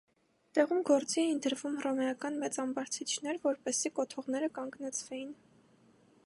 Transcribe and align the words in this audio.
Տեղում 0.57 0.79
գործի 0.89 1.19
էին 1.23 1.41
դրվում 1.45 1.75
հռոմեական 1.83 2.39
մեծ 2.45 2.57
ամբարձիչները, 2.65 3.43
որպեսզի 3.45 3.93
կոթողները 4.01 4.51
կանգնեցվեին։ 4.57 5.31